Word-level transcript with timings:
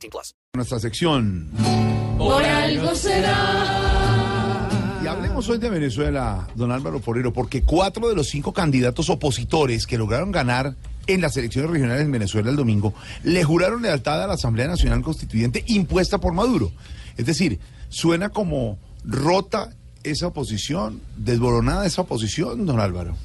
18 0.00 0.10
plus. 0.10 0.34
Nuestra 0.54 0.80
sección. 0.80 1.50
Por 2.18 2.42
algo 2.44 2.94
será. 2.94 4.68
Y 5.02 5.06
hablemos 5.06 5.48
hoy 5.48 5.58
de 5.58 5.70
Venezuela, 5.70 6.48
don 6.54 6.72
Álvaro 6.72 7.00
Forero, 7.00 7.32
porque 7.32 7.62
cuatro 7.62 8.08
de 8.08 8.14
los 8.14 8.28
cinco 8.28 8.52
candidatos 8.52 9.08
opositores 9.08 9.86
que 9.86 9.96
lograron 9.96 10.30
ganar 10.30 10.74
en 11.06 11.20
las 11.20 11.36
elecciones 11.36 11.70
regionales 11.70 12.04
en 12.04 12.12
Venezuela 12.12 12.50
el 12.50 12.56
domingo 12.56 12.94
le 13.24 13.42
juraron 13.42 13.82
lealtad 13.82 14.22
a 14.22 14.26
la 14.26 14.34
Asamblea 14.34 14.68
Nacional 14.68 15.02
Constituyente 15.02 15.64
impuesta 15.66 16.18
por 16.18 16.32
Maduro. 16.34 16.70
Es 17.16 17.26
decir, 17.26 17.58
suena 17.88 18.28
como 18.28 18.78
rota 19.04 19.70
esa 20.02 20.28
oposición, 20.28 21.00
desboronada 21.16 21.86
esa 21.86 22.02
oposición, 22.02 22.66
don 22.66 22.78
Álvaro. 22.78 23.16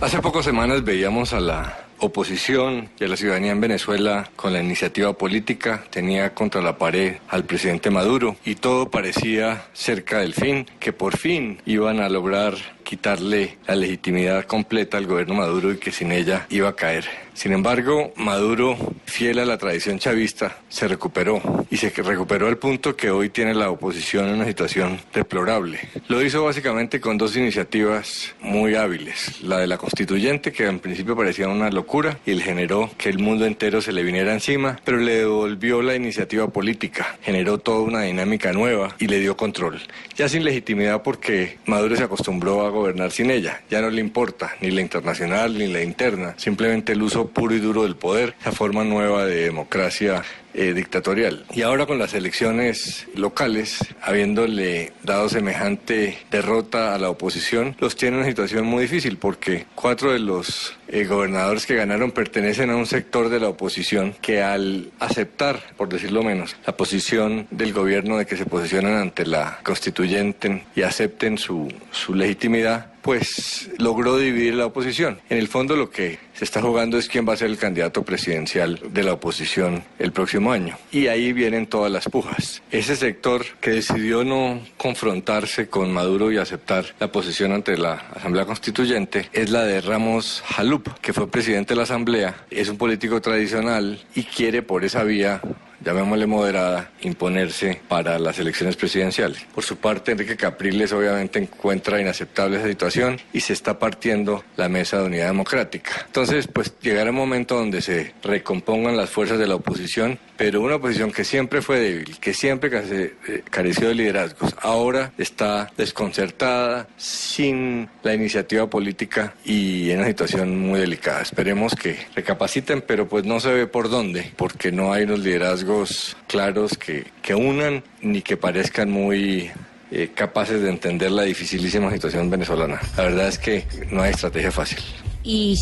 Hace 0.00 0.20
pocas 0.20 0.44
semanas 0.44 0.84
veíamos 0.84 1.32
a 1.32 1.40
la 1.40 1.83
oposición 2.04 2.88
a 3.00 3.04
la 3.04 3.16
ciudadanía 3.16 3.52
en 3.52 3.60
Venezuela 3.60 4.30
con 4.36 4.52
la 4.52 4.62
iniciativa 4.62 5.12
política, 5.12 5.84
tenía 5.90 6.34
contra 6.34 6.62
la 6.62 6.78
pared 6.78 7.16
al 7.28 7.44
presidente 7.44 7.90
Maduro. 7.90 8.36
Y 8.44 8.56
todo 8.56 8.90
parecía 8.90 9.64
cerca 9.72 10.20
del 10.20 10.34
fin, 10.34 10.66
que 10.80 10.92
por 10.92 11.16
fin 11.16 11.60
iban 11.66 12.00
a 12.00 12.08
lograr 12.08 12.54
quitarle 12.84 13.58
la 13.66 13.74
legitimidad 13.74 14.44
completa 14.44 14.98
al 14.98 15.06
gobierno 15.06 15.34
Maduro 15.34 15.72
y 15.72 15.78
que 15.78 15.90
sin 15.90 16.12
ella 16.12 16.46
iba 16.50 16.68
a 16.68 16.76
caer. 16.76 17.04
Sin 17.34 17.52
embargo, 17.52 18.12
Maduro, 18.14 18.76
fiel 19.06 19.40
a 19.40 19.44
la 19.44 19.58
tradición 19.58 19.98
chavista, 19.98 20.58
se 20.68 20.86
recuperó 20.86 21.42
y 21.68 21.76
se 21.76 21.90
recuperó 21.90 22.46
al 22.46 22.58
punto 22.58 22.94
que 22.94 23.10
hoy 23.10 23.28
tiene 23.28 23.54
la 23.54 23.70
oposición 23.70 24.28
en 24.28 24.36
una 24.36 24.46
situación 24.46 25.00
deplorable. 25.12 25.80
Lo 26.06 26.22
hizo 26.22 26.44
básicamente 26.44 27.00
con 27.00 27.18
dos 27.18 27.36
iniciativas 27.36 28.32
muy 28.40 28.76
hábiles, 28.76 29.42
la 29.42 29.58
de 29.58 29.66
la 29.66 29.78
constituyente, 29.78 30.52
que 30.52 30.66
en 30.66 30.78
principio 30.78 31.16
parecía 31.16 31.48
una 31.48 31.70
locura 31.70 32.18
y 32.24 32.38
generó 32.38 32.90
que 32.96 33.08
el 33.08 33.18
mundo 33.18 33.46
entero 33.46 33.80
se 33.80 33.92
le 33.92 34.04
viniera 34.04 34.32
encima, 34.32 34.78
pero 34.84 34.98
le 34.98 35.16
devolvió 35.16 35.82
la 35.82 35.96
iniciativa 35.96 36.46
política, 36.48 37.18
generó 37.22 37.58
toda 37.58 37.80
una 37.80 38.02
dinámica 38.02 38.52
nueva 38.52 38.94
y 39.00 39.08
le 39.08 39.18
dio 39.18 39.36
control. 39.36 39.80
Ya 40.14 40.28
sin 40.28 40.44
legitimidad 40.44 41.02
porque 41.02 41.58
Maduro 41.66 41.96
se 41.96 42.04
acostumbró 42.04 42.64
a 42.64 42.70
gobernar 42.74 43.10
sin 43.10 43.30
ella. 43.30 43.62
Ya 43.70 43.80
no 43.80 43.90
le 43.90 44.00
importa 44.00 44.56
ni 44.60 44.70
la 44.70 44.80
internacional 44.80 45.56
ni 45.56 45.66
la 45.68 45.82
interna, 45.82 46.34
simplemente 46.36 46.92
el 46.92 47.02
uso 47.02 47.28
puro 47.28 47.54
y 47.54 47.60
duro 47.60 47.84
del 47.84 47.96
poder, 47.96 48.34
esa 48.40 48.52
forma 48.52 48.84
nueva 48.84 49.24
de 49.24 49.44
democracia 49.44 50.22
eh, 50.54 50.72
dictatorial. 50.72 51.44
Y 51.52 51.62
ahora 51.62 51.86
con 51.86 51.98
las 51.98 52.14
elecciones 52.14 53.06
locales, 53.14 53.78
habiéndole 54.00 54.92
dado 55.02 55.28
semejante 55.28 56.18
derrota 56.30 56.94
a 56.94 56.98
la 56.98 57.10
oposición, 57.10 57.76
los 57.80 57.96
tiene 57.96 58.14
en 58.14 58.20
una 58.20 58.28
situación 58.28 58.64
muy 58.64 58.82
difícil 58.82 59.18
porque 59.18 59.66
cuatro 59.74 60.12
de 60.12 60.20
los 60.20 60.76
eh, 60.88 61.04
gobernadores 61.04 61.66
que 61.66 61.74
ganaron 61.74 62.12
pertenecen 62.12 62.70
a 62.70 62.76
un 62.76 62.86
sector 62.86 63.28
de 63.28 63.40
la 63.40 63.48
oposición 63.48 64.14
que 64.22 64.42
al 64.42 64.92
aceptar, 65.00 65.60
por 65.76 65.88
decirlo 65.88 66.22
menos, 66.22 66.56
la 66.66 66.76
posición 66.76 67.48
del 67.50 67.72
gobierno 67.72 68.16
de 68.16 68.26
que 68.26 68.36
se 68.36 68.46
posicionan 68.46 68.94
ante 68.94 69.26
la 69.26 69.58
constituyente 69.64 70.64
y 70.76 70.82
acepten 70.82 71.36
su, 71.38 71.72
su 71.90 72.14
legitimidad, 72.14 72.93
pues 73.04 73.68
logró 73.76 74.16
dividir 74.16 74.54
la 74.54 74.64
oposición. 74.64 75.20
En 75.28 75.36
el 75.36 75.46
fondo 75.46 75.76
lo 75.76 75.90
que 75.90 76.18
se 76.32 76.44
está 76.44 76.62
jugando 76.62 76.96
es 76.96 77.06
quién 77.06 77.28
va 77.28 77.34
a 77.34 77.36
ser 77.36 77.50
el 77.50 77.58
candidato 77.58 78.02
presidencial 78.02 78.80
de 78.90 79.02
la 79.02 79.12
oposición 79.12 79.84
el 79.98 80.10
próximo 80.10 80.52
año. 80.52 80.78
Y 80.90 81.08
ahí 81.08 81.34
vienen 81.34 81.66
todas 81.66 81.92
las 81.92 82.08
pujas. 82.08 82.62
Ese 82.70 82.96
sector 82.96 83.44
que 83.60 83.72
decidió 83.72 84.24
no 84.24 84.58
confrontarse 84.78 85.68
con 85.68 85.92
Maduro 85.92 86.32
y 86.32 86.38
aceptar 86.38 86.86
la 86.98 87.12
posición 87.12 87.52
ante 87.52 87.76
la 87.76 87.92
Asamblea 88.14 88.46
Constituyente 88.46 89.28
es 89.34 89.50
la 89.50 89.64
de 89.64 89.82
Ramos 89.82 90.42
Jalup, 90.46 90.88
que 91.02 91.12
fue 91.12 91.30
presidente 91.30 91.74
de 91.74 91.76
la 91.76 91.82
Asamblea, 91.82 92.46
es 92.50 92.70
un 92.70 92.78
político 92.78 93.20
tradicional 93.20 94.02
y 94.14 94.22
quiere 94.22 94.62
por 94.62 94.82
esa 94.82 95.04
vía 95.04 95.42
llamémosle 95.84 96.26
moderada, 96.26 96.90
imponerse 97.02 97.80
para 97.88 98.18
las 98.18 98.38
elecciones 98.38 98.76
presidenciales. 98.76 99.46
Por 99.54 99.64
su 99.64 99.76
parte, 99.76 100.12
Enrique 100.12 100.36
Capriles 100.36 100.92
obviamente 100.92 101.38
encuentra 101.38 102.00
inaceptable 102.00 102.56
esa 102.56 102.68
situación 102.68 103.20
y 103.32 103.40
se 103.40 103.52
está 103.52 103.78
partiendo 103.78 104.44
la 104.56 104.68
mesa 104.68 104.98
de 104.98 105.06
unidad 105.06 105.26
democrática. 105.26 106.04
Entonces, 106.06 106.46
pues 106.46 106.74
llegará 106.80 107.10
un 107.10 107.16
momento 107.16 107.56
donde 107.56 107.82
se 107.82 108.14
recompongan 108.22 108.96
las 108.96 109.10
fuerzas 109.10 109.38
de 109.38 109.46
la 109.46 109.56
oposición, 109.56 110.18
pero 110.36 110.60
una 110.60 110.76
oposición 110.76 111.12
que 111.12 111.24
siempre 111.24 111.62
fue 111.62 111.78
débil, 111.78 112.18
que 112.18 112.34
siempre 112.34 112.70
eh, 112.72 113.42
careció 113.50 113.88
de 113.88 113.94
liderazgos, 113.94 114.54
ahora 114.60 115.12
está 115.18 115.70
desconcertada, 115.76 116.88
sin 116.96 117.88
la 118.02 118.14
iniciativa 118.14 118.68
política 118.68 119.34
y 119.44 119.90
en 119.90 119.98
una 119.98 120.08
situación 120.08 120.58
muy 120.58 120.80
delicada. 120.80 121.22
Esperemos 121.22 121.74
que 121.74 121.96
recapaciten, 122.14 122.82
pero 122.82 123.08
pues 123.08 123.24
no 123.24 123.40
se 123.40 123.52
ve 123.52 123.66
por 123.66 123.90
dónde, 123.90 124.32
porque 124.36 124.72
no 124.72 124.92
hay 124.92 125.04
unos 125.04 125.20
liderazgos 125.20 126.16
claros 126.26 126.76
que, 126.76 127.06
que 127.22 127.34
unan 127.34 127.82
ni 128.00 128.22
que 128.22 128.36
parezcan 128.36 128.90
muy 128.90 129.50
eh, 129.90 130.10
capaces 130.14 130.60
de 130.60 130.70
entender 130.70 131.10
la 131.10 131.22
dificilísima 131.22 131.90
situación 131.92 132.30
venezolana. 132.30 132.80
La 132.96 133.04
verdad 133.04 133.28
es 133.28 133.38
que 133.38 133.66
no 133.90 134.02
hay 134.02 134.12
estrategia 134.12 134.50
fácil. 134.50 134.78
Y, 135.22 135.58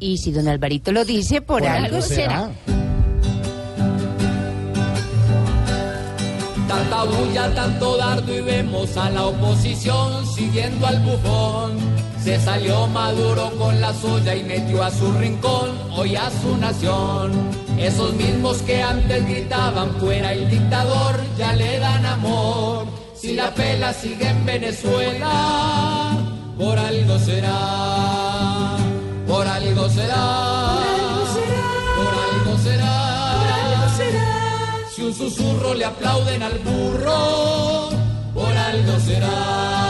y 0.00 0.18
si 0.18 0.32
don 0.32 0.48
Alvarito 0.48 0.92
lo 0.92 1.04
dice, 1.04 1.40
por, 1.40 1.64
algo 1.64 2.02
será. 2.02 2.50
Tanta 6.78 7.02
bulla, 7.02 7.52
tanto 7.54 7.96
dardo 7.96 8.32
y 8.32 8.40
vemos 8.40 8.96
a 8.96 9.10
la 9.10 9.26
oposición 9.26 10.24
siguiendo 10.24 10.86
al 10.86 11.00
bufón. 11.00 11.72
Se 12.22 12.38
salió 12.38 12.86
Maduro 12.86 13.50
con 13.58 13.80
la 13.80 13.92
suya 13.92 14.36
y 14.36 14.44
metió 14.44 14.84
a 14.84 14.90
su 14.92 15.10
rincón, 15.10 15.70
hoy 15.90 16.14
a 16.14 16.30
su 16.40 16.56
nación. 16.56 17.32
Esos 17.76 18.14
mismos 18.14 18.58
que 18.62 18.80
antes 18.80 19.26
gritaban 19.26 19.90
fuera 19.96 20.32
el 20.32 20.48
dictador, 20.48 21.16
ya 21.36 21.52
le 21.54 21.80
dan 21.80 22.06
amor. 22.06 22.86
Si 23.12 23.34
la 23.34 23.52
pela 23.52 23.92
sigue 23.92 24.28
en 24.28 24.46
Venezuela, 24.46 26.16
por 26.56 26.78
algo 26.78 27.18
será, 27.18 28.76
por 29.26 29.44
algo 29.48 29.88
será, 29.88 30.67
un 35.08 35.14
susurro 35.14 35.72
le 35.72 35.86
aplauden 35.86 36.42
al 36.42 36.58
burro, 36.58 37.88
por 38.34 38.54
algo 38.54 39.00
será. 39.00 39.87